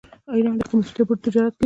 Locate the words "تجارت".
1.25-1.53